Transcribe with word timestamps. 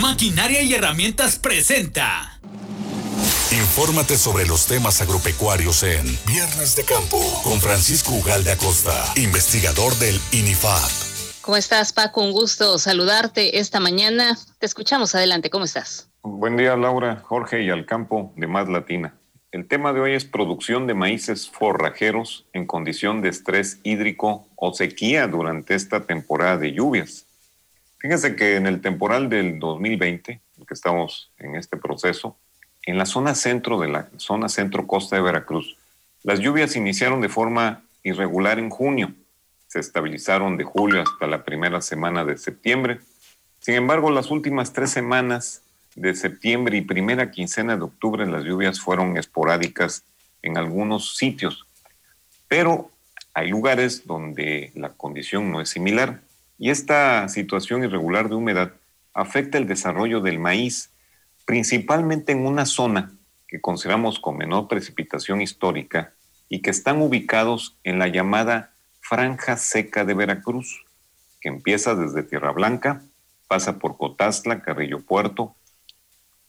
Maquinaria 0.00 0.62
y 0.62 0.74
herramientas 0.74 1.36
presenta. 1.36 2.38
Infórmate 3.50 4.16
sobre 4.16 4.46
los 4.46 4.66
temas 4.66 5.00
agropecuarios 5.00 5.82
en 5.84 6.04
Viernes 6.26 6.76
de 6.76 6.84
Campo 6.84 7.18
con 7.42 7.60
Francisco 7.60 8.12
Ugalde 8.12 8.52
Acosta, 8.52 8.92
investigador 9.16 9.94
del 9.94 10.20
INIFAP. 10.32 10.90
¿Cómo 11.40 11.56
estás, 11.56 11.92
Paco? 11.92 12.20
Un 12.20 12.32
gusto 12.32 12.78
saludarte 12.78 13.58
esta 13.58 13.80
mañana. 13.80 14.36
Te 14.58 14.66
escuchamos 14.66 15.14
adelante. 15.14 15.50
¿Cómo 15.50 15.64
estás? 15.64 16.08
Buen 16.22 16.56
día, 16.56 16.76
Laura, 16.76 17.22
Jorge 17.24 17.62
y 17.62 17.70
al 17.70 17.86
campo 17.86 18.32
de 18.36 18.46
Más 18.46 18.68
Latina. 18.68 19.14
El 19.50 19.66
tema 19.66 19.92
de 19.92 20.00
hoy 20.00 20.12
es 20.12 20.24
producción 20.24 20.86
de 20.86 20.94
maíces 20.94 21.48
forrajeros 21.48 22.46
en 22.52 22.66
condición 22.66 23.22
de 23.22 23.30
estrés 23.30 23.80
hídrico 23.82 24.46
o 24.56 24.72
sequía 24.74 25.26
durante 25.26 25.74
esta 25.74 26.06
temporada 26.06 26.58
de 26.58 26.72
lluvias. 26.72 27.26
Fíjense 28.02 28.34
que 28.34 28.56
en 28.56 28.66
el 28.66 28.80
temporal 28.80 29.28
del 29.28 29.60
2020, 29.60 30.40
que 30.66 30.74
estamos 30.74 31.30
en 31.38 31.54
este 31.54 31.76
proceso, 31.76 32.36
en 32.84 32.98
la 32.98 33.06
zona 33.06 33.36
centro 33.36 33.78
de 33.78 33.86
la 33.86 34.08
zona 34.16 34.48
centro 34.48 34.88
costa 34.88 35.14
de 35.14 35.22
Veracruz, 35.22 35.76
las 36.24 36.40
lluvias 36.40 36.74
iniciaron 36.74 37.20
de 37.20 37.28
forma 37.28 37.84
irregular 38.02 38.58
en 38.58 38.70
junio, 38.70 39.14
se 39.68 39.78
estabilizaron 39.78 40.56
de 40.56 40.64
julio 40.64 41.00
hasta 41.00 41.28
la 41.28 41.44
primera 41.44 41.80
semana 41.80 42.24
de 42.24 42.38
septiembre. 42.38 42.98
Sin 43.60 43.76
embargo, 43.76 44.10
las 44.10 44.32
últimas 44.32 44.72
tres 44.72 44.90
semanas 44.90 45.62
de 45.94 46.16
septiembre 46.16 46.76
y 46.78 46.80
primera 46.80 47.30
quincena 47.30 47.76
de 47.76 47.84
octubre 47.84 48.26
las 48.26 48.42
lluvias 48.42 48.80
fueron 48.80 49.16
esporádicas 49.16 50.02
en 50.42 50.58
algunos 50.58 51.16
sitios, 51.16 51.68
pero 52.48 52.90
hay 53.32 53.48
lugares 53.48 54.08
donde 54.08 54.72
la 54.74 54.88
condición 54.88 55.52
no 55.52 55.60
es 55.60 55.68
similar 55.68 56.20
y 56.62 56.70
esta 56.70 57.28
situación 57.28 57.82
irregular 57.82 58.28
de 58.28 58.36
humedad 58.36 58.74
afecta 59.14 59.58
el 59.58 59.66
desarrollo 59.66 60.20
del 60.20 60.38
maíz, 60.38 60.92
principalmente 61.44 62.30
en 62.30 62.46
una 62.46 62.66
zona 62.66 63.10
que 63.48 63.60
consideramos 63.60 64.20
con 64.20 64.36
menor 64.36 64.68
precipitación 64.68 65.40
histórica 65.40 66.12
y 66.48 66.62
que 66.62 66.70
están 66.70 67.02
ubicados 67.02 67.76
en 67.82 67.98
la 67.98 68.06
llamada 68.06 68.74
franja 69.00 69.56
seca 69.56 70.04
de 70.04 70.14
Veracruz, 70.14 70.84
que 71.40 71.48
empieza 71.48 71.96
desde 71.96 72.22
Tierra 72.22 72.52
Blanca, 72.52 73.02
pasa 73.48 73.80
por 73.80 73.96
Cotazla, 73.96 74.62
Carrillo 74.62 75.00
Puerto, 75.00 75.56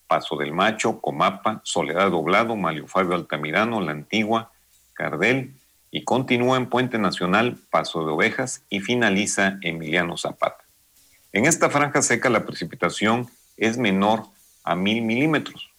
Paso 0.05 0.37
del 0.37 0.53
Macho, 0.53 1.01
Comapa, 1.01 1.61
Soledad 1.63 2.11
Doblado, 2.11 2.55
Malio 2.55 2.85
Fabio 2.85 3.15
Altamirano, 3.15 3.81
La 3.81 3.93
Antigua, 3.93 4.51
Cardel 4.93 5.55
y 5.95 6.05
continúa 6.05 6.57
en 6.57 6.65
Puente 6.65 6.97
Nacional, 6.97 7.55
Paso 7.69 8.03
de 8.03 8.11
Ovejas 8.11 8.63
y 8.67 8.79
finaliza 8.79 9.59
Emiliano 9.61 10.17
Zapata. 10.17 10.65
En 11.31 11.45
esta 11.45 11.69
franja 11.69 12.01
seca 12.01 12.31
la 12.31 12.47
precipitación 12.47 13.29
es 13.57 13.77
menor 13.77 14.23
a 14.63 14.75
mil 14.75 15.03
milímetros. 15.03 15.69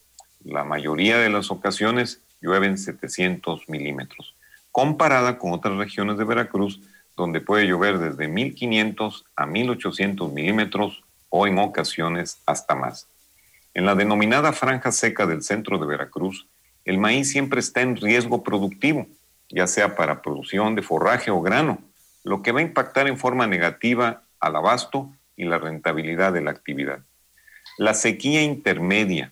La 0.41 0.63
mayoría 0.63 1.17
de 1.17 1.29
las 1.29 1.51
ocasiones 1.51 2.21
llueven 2.39 2.77
700 2.77 3.67
milímetros, 3.67 4.35
comparada 4.71 5.37
con 5.37 5.51
otras 5.51 5.77
regiones 5.77 6.17
de 6.17 6.23
Veracruz 6.23 6.79
donde 7.17 7.41
puede 7.41 7.67
llover 7.67 7.99
desde 7.99 8.29
1500 8.29 9.25
a 9.35 9.45
1800 9.45 10.31
milímetros 10.31 11.03
o 11.27 11.45
en 11.45 11.59
ocasiones 11.59 12.41
hasta 12.45 12.73
más. 12.73 13.09
En 13.73 13.85
la 13.85 13.95
denominada 13.95 14.53
franja 14.53 14.93
seca 14.93 15.25
del 15.25 15.43
centro 15.43 15.77
de 15.77 15.85
Veracruz, 15.87 16.47
el 16.85 16.99
maíz 16.99 17.29
siempre 17.29 17.59
está 17.59 17.81
en 17.81 17.97
riesgo 17.97 18.43
productivo, 18.43 19.07
ya 19.49 19.67
sea 19.67 19.95
para 19.95 20.21
producción 20.21 20.75
de 20.75 20.81
forraje 20.81 21.31
o 21.31 21.41
grano, 21.41 21.79
lo 22.23 22.41
que 22.41 22.51
va 22.51 22.59
a 22.59 22.63
impactar 22.63 23.07
en 23.07 23.17
forma 23.17 23.47
negativa 23.47 24.23
al 24.39 24.55
abasto 24.55 25.09
y 25.35 25.45
la 25.45 25.57
rentabilidad 25.57 26.33
de 26.33 26.41
la 26.41 26.51
actividad. 26.51 26.99
La 27.77 27.93
sequía 27.93 28.41
intermedia 28.41 29.31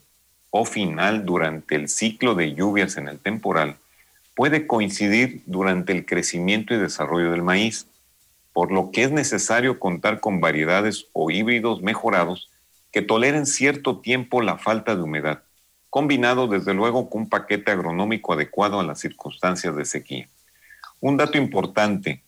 o 0.50 0.66
final 0.66 1.26
durante 1.26 1.76
el 1.76 1.90
ciclo 1.90 2.36
de 2.36 2.54
lluvias 2.54 2.98
en 2.98 3.08
el 3.08 3.20
temporal 3.20 3.78
puede 4.36 4.68
coincidir 4.68 5.42
durante 5.46 5.94
el 5.94 6.06
crecimiento 6.06 6.74
y 6.74 6.78
desarrollo 6.78 7.32
del 7.32 7.44
maíz, 7.44 7.88
por 8.52 8.72
lo 8.72 8.92
que 8.92 9.04
es 9.04 9.12
necesario 9.12 9.80
contar 9.80 10.20
con 10.20 10.40
variedades 10.42 11.08
o 11.14 11.32
híbridos 11.32 11.82
mejorados 11.82 12.50
que 12.92 13.02
toleren 13.02 13.46
cierto 13.46 14.00
tiempo 14.00 14.42
la 14.42 14.58
falta 14.58 14.96
de 14.96 15.02
humedad, 15.02 15.42
combinado 15.94 16.48
desde 16.48 16.74
luego 16.74 17.08
con 17.08 17.22
un 17.22 17.30
paquete 17.30 17.70
agronómico 17.70 18.34
adecuado 18.34 18.80
a 18.80 18.84
las 18.84 19.00
circunstancias 19.00 19.76
de 19.76 19.86
sequía. 19.86 20.28
Un 21.00 21.18
dato 21.18 21.38
importante, 21.38 22.24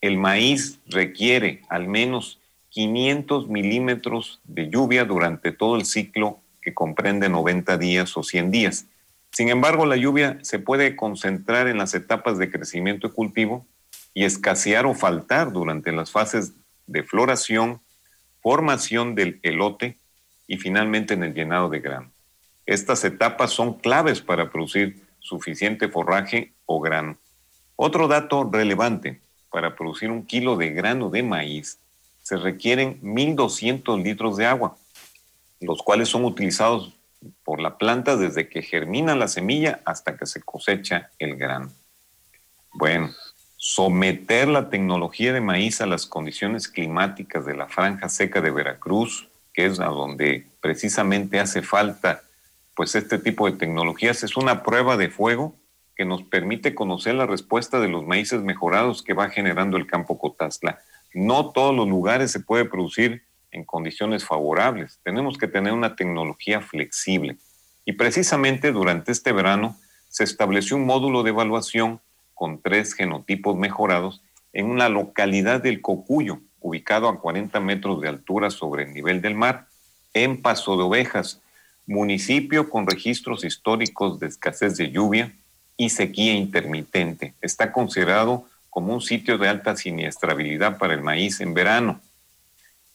el 0.00 0.18
maíz 0.18 0.78
requiere 0.86 1.62
al 1.68 1.88
menos 1.88 2.38
500 2.68 3.48
milímetros 3.48 4.40
de 4.44 4.70
lluvia 4.70 5.04
durante 5.04 5.50
todo 5.50 5.74
el 5.74 5.84
ciclo 5.84 6.38
que 6.60 6.74
comprende 6.74 7.28
90 7.28 7.76
días 7.76 8.16
o 8.16 8.22
100 8.22 8.52
días. 8.52 8.86
Sin 9.32 9.48
embargo, 9.48 9.84
la 9.84 9.96
lluvia 9.96 10.38
se 10.42 10.60
puede 10.60 10.94
concentrar 10.94 11.66
en 11.66 11.78
las 11.78 11.94
etapas 11.94 12.38
de 12.38 12.52
crecimiento 12.52 13.08
y 13.08 13.10
cultivo 13.10 13.66
y 14.14 14.22
escasear 14.22 14.86
o 14.86 14.94
faltar 14.94 15.50
durante 15.50 15.90
las 15.90 16.12
fases 16.12 16.52
de 16.86 17.02
floración, 17.02 17.80
formación 18.40 19.16
del 19.16 19.40
elote 19.42 19.98
y 20.46 20.58
finalmente 20.58 21.14
en 21.14 21.24
el 21.24 21.34
llenado 21.34 21.68
de 21.68 21.80
grano. 21.80 22.11
Estas 22.66 23.04
etapas 23.04 23.50
son 23.50 23.74
claves 23.74 24.20
para 24.20 24.50
producir 24.50 25.02
suficiente 25.18 25.88
forraje 25.88 26.52
o 26.66 26.80
grano. 26.80 27.18
Otro 27.76 28.08
dato 28.08 28.48
relevante, 28.50 29.20
para 29.50 29.74
producir 29.74 30.10
un 30.10 30.24
kilo 30.24 30.56
de 30.56 30.70
grano 30.70 31.10
de 31.10 31.22
maíz 31.22 31.78
se 32.22 32.36
requieren 32.36 33.00
1.200 33.02 34.02
litros 34.02 34.36
de 34.36 34.46
agua, 34.46 34.76
los 35.60 35.82
cuales 35.82 36.08
son 36.08 36.24
utilizados 36.24 36.94
por 37.44 37.60
la 37.60 37.78
planta 37.78 38.16
desde 38.16 38.48
que 38.48 38.62
germina 38.62 39.14
la 39.14 39.28
semilla 39.28 39.80
hasta 39.84 40.16
que 40.16 40.26
se 40.26 40.40
cosecha 40.40 41.10
el 41.18 41.36
grano. 41.36 41.70
Bueno, 42.72 43.10
someter 43.56 44.48
la 44.48 44.70
tecnología 44.70 45.32
de 45.32 45.40
maíz 45.40 45.80
a 45.80 45.86
las 45.86 46.06
condiciones 46.06 46.68
climáticas 46.68 47.44
de 47.44 47.54
la 47.54 47.68
franja 47.68 48.08
seca 48.08 48.40
de 48.40 48.50
Veracruz, 48.50 49.28
que 49.52 49.66
es 49.66 49.78
a 49.80 49.86
donde 49.86 50.46
precisamente 50.60 51.38
hace 51.38 51.62
falta 51.62 52.22
pues 52.74 52.94
este 52.94 53.18
tipo 53.18 53.50
de 53.50 53.56
tecnologías, 53.56 54.22
es 54.22 54.36
una 54.36 54.62
prueba 54.62 54.96
de 54.96 55.10
fuego 55.10 55.54
que 55.94 56.04
nos 56.04 56.22
permite 56.22 56.74
conocer 56.74 57.14
la 57.14 57.26
respuesta 57.26 57.80
de 57.80 57.88
los 57.88 58.06
maíces 58.06 58.42
mejorados 58.42 59.02
que 59.02 59.14
va 59.14 59.28
generando 59.28 59.76
el 59.76 59.86
campo 59.86 60.18
Cotazla. 60.18 60.80
No 61.12 61.50
todos 61.50 61.74
los 61.74 61.86
lugares 61.86 62.30
se 62.30 62.40
puede 62.40 62.64
producir 62.64 63.24
en 63.50 63.64
condiciones 63.64 64.24
favorables. 64.24 64.98
Tenemos 65.02 65.36
que 65.36 65.48
tener 65.48 65.74
una 65.74 65.94
tecnología 65.94 66.62
flexible. 66.62 67.36
Y 67.84 67.92
precisamente 67.92 68.72
durante 68.72 69.12
este 69.12 69.32
verano 69.32 69.76
se 70.08 70.24
estableció 70.24 70.76
un 70.76 70.86
módulo 70.86 71.22
de 71.22 71.30
evaluación 71.30 72.00
con 72.34 72.62
tres 72.62 72.94
genotipos 72.94 73.56
mejorados 73.56 74.22
en 74.54 74.66
una 74.66 74.88
localidad 74.88 75.62
del 75.62 75.82
Cocuyo, 75.82 76.40
ubicado 76.60 77.08
a 77.08 77.20
40 77.20 77.60
metros 77.60 78.00
de 78.00 78.08
altura 78.08 78.50
sobre 78.50 78.84
el 78.84 78.94
nivel 78.94 79.20
del 79.20 79.34
mar, 79.34 79.66
en 80.14 80.40
Paso 80.40 80.76
de 80.76 80.84
Ovejas, 80.84 81.41
municipio 81.86 82.70
con 82.70 82.86
registros 82.86 83.44
históricos 83.44 84.20
de 84.20 84.28
escasez 84.28 84.76
de 84.76 84.90
lluvia 84.90 85.32
y 85.76 85.90
sequía 85.90 86.34
intermitente. 86.34 87.34
Está 87.40 87.72
considerado 87.72 88.46
como 88.70 88.94
un 88.94 89.00
sitio 89.00 89.38
de 89.38 89.48
alta 89.48 89.76
siniestrabilidad 89.76 90.78
para 90.78 90.94
el 90.94 91.02
maíz 91.02 91.40
en 91.40 91.54
verano. 91.54 92.00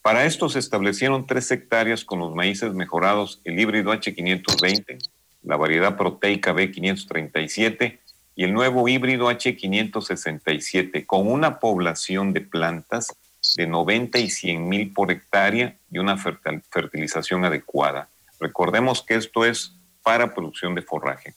Para 0.02 0.24
esto 0.24 0.48
se 0.48 0.58
establecieron 0.58 1.26
tres 1.26 1.50
hectáreas 1.50 2.04
con 2.04 2.18
los 2.18 2.34
maíces 2.34 2.72
mejorados, 2.72 3.40
el 3.44 3.58
híbrido 3.58 3.92
H520, 3.92 4.98
la 5.42 5.56
variedad 5.56 5.96
proteica 5.96 6.54
B537 6.54 7.98
y 8.34 8.44
el 8.44 8.52
nuevo 8.52 8.88
híbrido 8.88 9.30
H567, 9.30 11.04
con 11.06 11.30
una 11.30 11.58
población 11.58 12.32
de 12.32 12.40
plantas 12.40 13.14
de 13.56 13.66
90 13.66 14.18
y 14.18 14.30
100 14.30 14.68
mil 14.68 14.92
por 14.92 15.10
hectárea 15.10 15.76
y 15.90 15.98
una 15.98 16.16
fertilización 16.16 17.44
adecuada. 17.44 18.08
Recordemos 18.40 19.02
que 19.02 19.14
esto 19.14 19.44
es 19.44 19.74
para 20.02 20.34
producción 20.34 20.74
de 20.74 20.82
forraje. 20.82 21.34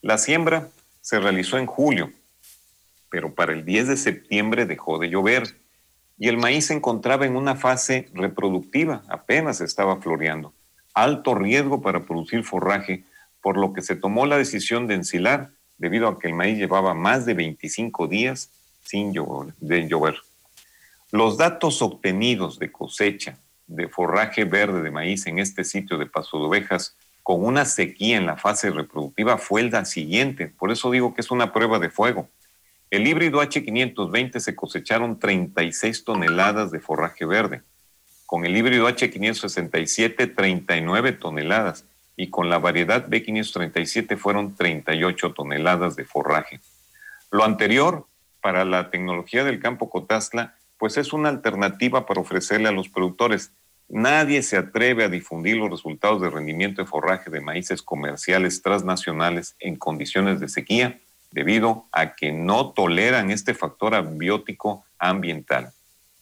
La 0.00 0.18
siembra 0.18 0.68
se 1.00 1.18
realizó 1.18 1.58
en 1.58 1.66
julio, 1.66 2.12
pero 3.10 3.34
para 3.34 3.52
el 3.52 3.64
10 3.64 3.88
de 3.88 3.96
septiembre 3.96 4.66
dejó 4.66 4.98
de 4.98 5.08
llover 5.08 5.56
y 6.18 6.28
el 6.28 6.38
maíz 6.38 6.66
se 6.66 6.74
encontraba 6.74 7.26
en 7.26 7.36
una 7.36 7.56
fase 7.56 8.08
reproductiva, 8.14 9.02
apenas 9.08 9.60
estaba 9.60 10.00
floreando. 10.00 10.54
Alto 10.94 11.34
riesgo 11.34 11.82
para 11.82 12.04
producir 12.06 12.42
forraje, 12.42 13.04
por 13.42 13.58
lo 13.58 13.72
que 13.72 13.82
se 13.82 13.96
tomó 13.96 14.26
la 14.26 14.38
decisión 14.38 14.86
de 14.86 14.94
ensilar 14.94 15.50
debido 15.76 16.08
a 16.08 16.18
que 16.18 16.28
el 16.28 16.34
maíz 16.34 16.58
llevaba 16.58 16.94
más 16.94 17.26
de 17.26 17.34
25 17.34 18.08
días 18.08 18.50
sin 18.82 19.12
llover. 19.12 20.16
Los 21.12 21.36
datos 21.36 21.82
obtenidos 21.82 22.58
de 22.58 22.72
cosecha 22.72 23.38
de 23.66 23.88
forraje 23.88 24.44
verde 24.44 24.82
de 24.82 24.90
maíz 24.90 25.26
en 25.26 25.38
este 25.38 25.64
sitio 25.64 25.98
de 25.98 26.06
Paso 26.06 26.38
de 26.38 26.44
Ovejas 26.44 26.96
con 27.22 27.44
una 27.44 27.64
sequía 27.64 28.16
en 28.16 28.26
la 28.26 28.36
fase 28.36 28.70
reproductiva 28.70 29.36
fue 29.36 29.60
el 29.60 29.86
siguiente. 29.86 30.46
Por 30.46 30.70
eso 30.70 30.90
digo 30.92 31.12
que 31.12 31.22
es 31.22 31.32
una 31.32 31.52
prueba 31.52 31.80
de 31.80 31.90
fuego. 31.90 32.28
El 32.88 33.06
híbrido 33.08 33.42
H520 33.42 34.38
se 34.38 34.54
cosecharon 34.54 35.18
36 35.18 36.04
toneladas 36.04 36.70
de 36.70 36.78
forraje 36.78 37.24
verde. 37.24 37.62
con 38.26 38.44
el 38.44 38.56
híbrido 38.56 38.88
H567 38.88 40.34
39 40.34 41.12
toneladas 41.12 41.84
y 42.16 42.30
con 42.30 42.48
la 42.48 42.58
variedad 42.58 43.06
B537 43.08 44.16
fueron 44.16 44.54
38 44.54 45.32
toneladas 45.32 45.96
de 45.96 46.04
forraje. 46.04 46.60
Lo 47.30 47.44
anterior, 47.44 48.06
para 48.40 48.64
la 48.64 48.90
tecnología 48.90 49.44
del 49.44 49.60
campo 49.60 49.90
Cotazla, 49.90 50.54
pues 50.78 50.96
es 50.96 51.12
una 51.12 51.28
alternativa 51.28 52.06
para 52.06 52.20
ofrecerle 52.20 52.68
a 52.68 52.72
los 52.72 52.88
productores. 52.88 53.52
Nadie 53.88 54.42
se 54.42 54.56
atreve 54.56 55.04
a 55.04 55.08
difundir 55.08 55.56
los 55.56 55.70
resultados 55.70 56.20
de 56.20 56.28
rendimiento 56.28 56.82
de 56.82 56.88
forraje 56.88 57.30
de 57.30 57.40
maíces 57.40 57.82
comerciales 57.82 58.60
transnacionales 58.60 59.54
en 59.60 59.76
condiciones 59.76 60.40
de 60.40 60.48
sequía 60.48 60.98
debido 61.30 61.86
a 61.92 62.16
que 62.16 62.32
no 62.32 62.72
toleran 62.72 63.30
este 63.30 63.54
factor 63.54 63.94
abiótico 63.94 64.84
ambiental. 64.98 65.72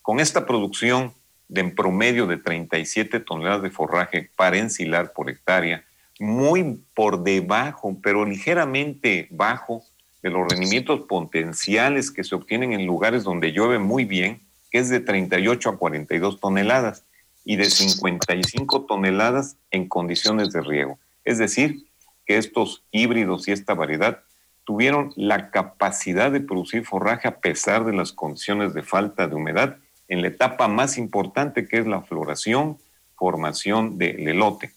Con 0.03 0.21
esta 0.21 0.45
producción 0.45 1.15
de 1.49 1.63
en 1.63 1.75
promedio 1.75 2.27
de 2.27 2.37
37 2.37 3.21
toneladas 3.21 3.63
de 3.63 3.71
forraje 3.71 4.31
para 4.37 4.59
ensilar 4.59 5.13
por 5.13 5.31
hectárea, 5.31 5.85
muy 6.19 6.81
por 6.95 7.23
debajo, 7.23 7.97
pero 8.03 8.25
ligeramente 8.25 9.29
bajo 9.31 9.83
de 10.23 10.31
los 10.31 10.49
rendimientos 10.49 11.03
potenciales 11.03 12.11
que 12.11 12.25
se 12.25 12.35
obtienen 12.35 12.73
en 12.73 12.87
lugares 12.87 13.25
donde 13.25 13.53
llueve 13.53 13.79
muy 13.79 14.05
bien, 14.05 14.41
que 14.71 14.79
es 14.79 14.89
de 14.89 15.01
38 15.01 15.71
a 15.71 15.77
42 15.77 16.41
toneladas 16.41 17.05
y 17.45 17.57
de 17.57 17.67
55 17.67 18.83
toneladas 18.83 19.57
en 19.71 19.89
condiciones 19.89 20.51
de 20.53 20.63
riego. 20.63 20.99
Es 21.25 21.39
decir, 21.39 21.87
que 22.27 22.39
estos 22.39 22.85
híbridos 22.91 23.49
y 23.49 23.53
esta 23.53 23.75
variedad 23.75 24.21
tuvieron 24.65 25.13
la 25.17 25.51
capacidad 25.51 26.33
de 26.33 26.41
producir 26.41 26.85
forraje 26.87 27.29
a 27.29 27.39
pesar 27.39 27.85
de 27.85 27.93
las 27.93 28.13
condiciones 28.13 28.73
de 28.73 28.83
falta 28.83 29.27
de 29.27 29.35
humedad 29.35 29.77
en 30.09 30.23
la 30.23 30.29
etapa 30.29 30.69
más 30.69 30.97
importante 30.99 31.69
que 31.69 31.79
es 31.79 31.87
la 31.87 32.03
floración, 32.03 32.79
formación 33.17 33.99
del 33.99 34.29
elote. 34.29 34.73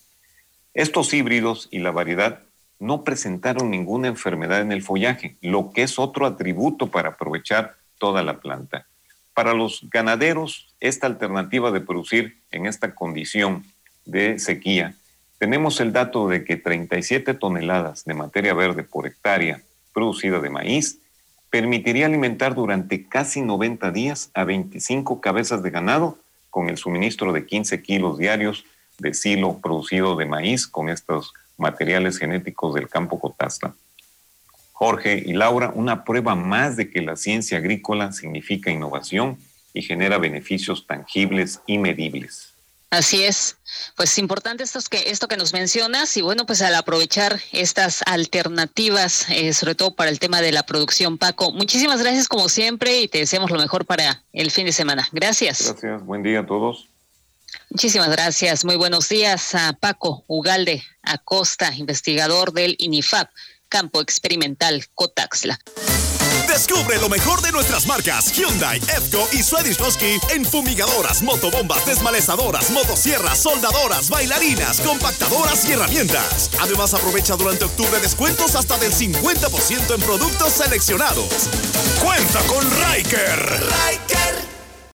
Estos 0.73 1.13
híbridos 1.13 1.69
y 1.71 1.79
la 1.79 1.91
variedad 1.91 2.43
no 2.79 3.03
presentaron 3.03 3.71
ninguna 3.71 4.07
enfermedad 4.07 4.61
en 4.61 4.71
el 4.71 4.83
follaje, 4.83 5.37
lo 5.41 5.71
que 5.71 5.83
es 5.83 5.97
otro 5.97 6.25
atributo 6.25 6.87
para 6.87 7.09
aprovechar 7.09 7.75
toda 7.97 8.23
la 8.23 8.39
planta. 8.39 8.85
Para 9.37 9.53
los 9.53 9.85
ganaderos, 9.91 10.65
esta 10.79 11.05
alternativa 11.05 11.69
de 11.69 11.79
producir 11.79 12.39
en 12.49 12.65
esta 12.65 12.95
condición 12.95 13.65
de 14.03 14.39
sequía, 14.39 14.95
tenemos 15.37 15.79
el 15.79 15.93
dato 15.93 16.27
de 16.27 16.43
que 16.43 16.57
37 16.57 17.35
toneladas 17.35 18.03
de 18.05 18.15
materia 18.15 18.55
verde 18.55 18.81
por 18.81 19.05
hectárea 19.05 19.61
producida 19.93 20.39
de 20.39 20.49
maíz 20.49 20.97
permitiría 21.51 22.07
alimentar 22.07 22.55
durante 22.55 23.07
casi 23.07 23.43
90 23.43 23.91
días 23.91 24.31
a 24.33 24.43
25 24.43 25.21
cabezas 25.21 25.61
de 25.61 25.69
ganado 25.69 26.17
con 26.49 26.67
el 26.67 26.77
suministro 26.77 27.31
de 27.31 27.45
15 27.45 27.83
kilos 27.83 28.17
diarios 28.17 28.65
de 28.97 29.13
silo 29.13 29.59
producido 29.59 30.15
de 30.15 30.25
maíz 30.25 30.65
con 30.65 30.89
estos 30.89 31.31
materiales 31.57 32.17
genéticos 32.17 32.73
del 32.73 32.89
campo 32.89 33.19
Cotazla. 33.19 33.75
Jorge 34.77 35.23
y 35.25 35.33
Laura, 35.33 35.71
una 35.73 36.03
prueba 36.03 36.35
más 36.35 36.77
de 36.77 36.91
que 36.91 37.01
la 37.01 37.15
ciencia 37.15 37.57
agrícola 37.57 38.11
significa 38.11 38.69
innovación 38.69 39.39
y 39.73 39.81
genera 39.81 40.19
beneficios 40.19 40.85
tangibles 40.85 41.61
y 41.65 41.79
medibles. 41.79 42.53
Así 42.91 43.23
es. 43.23 43.57
Pues 43.95 44.19
importante 44.19 44.63
esto, 44.63 44.79
que, 44.87 45.09
esto 45.09 45.27
que 45.27 45.35
nos 45.35 45.51
mencionas 45.51 46.15
y 46.15 46.21
bueno, 46.21 46.45
pues 46.45 46.61
al 46.61 46.75
aprovechar 46.75 47.41
estas 47.53 48.03
alternativas, 48.05 49.27
eh, 49.31 49.51
sobre 49.53 49.73
todo 49.73 49.95
para 49.95 50.11
el 50.11 50.19
tema 50.19 50.41
de 50.41 50.51
la 50.51 50.61
producción, 50.61 51.17
Paco, 51.17 51.51
muchísimas 51.51 51.99
gracias 51.99 52.27
como 52.27 52.47
siempre 52.47 53.01
y 53.01 53.07
te 53.07 53.17
deseamos 53.17 53.49
lo 53.49 53.57
mejor 53.57 53.87
para 53.87 54.21
el 54.31 54.51
fin 54.51 54.67
de 54.67 54.73
semana. 54.73 55.09
Gracias. 55.11 55.71
Gracias, 55.71 56.05
buen 56.05 56.21
día 56.21 56.41
a 56.41 56.45
todos. 56.45 56.87
Muchísimas 57.71 58.11
gracias, 58.11 58.63
muy 58.63 58.75
buenos 58.75 59.09
días 59.09 59.55
a 59.55 59.73
Paco 59.73 60.23
Ugalde 60.27 60.83
Acosta, 61.01 61.73
investigador 61.73 62.53
del 62.53 62.75
INIFAP, 62.77 63.29
Campo 63.69 64.01
Experimental 64.01 64.85
Cotaxla. 64.95 65.59
Descubre 66.47 66.97
lo 66.99 67.09
mejor 67.09 67.41
de 67.41 67.51
nuestras 67.51 67.85
marcas 67.85 68.31
Hyundai, 68.31 68.79
EFCO 68.79 69.27
y 69.33 69.43
Swarovski 69.43 70.19
en 70.33 70.45
fumigadoras, 70.45 71.21
motobombas, 71.21 71.85
desmalezadoras, 71.85 72.71
motosierras, 72.71 73.37
soldadoras, 73.37 74.09
bailarinas, 74.09 74.79
compactadoras 74.81 75.67
y 75.69 75.73
herramientas. 75.73 76.49
Además, 76.59 76.93
aprovecha 76.93 77.35
durante 77.35 77.65
octubre 77.65 77.99
descuentos 77.99 78.55
hasta 78.55 78.77
del 78.77 78.91
50% 78.91 79.95
en 79.95 80.01
productos 80.01 80.53
seleccionados. 80.53 81.49
Cuenta 82.01 82.39
con 82.47 82.65
Riker. 82.71 83.59
Riker 83.59 84.56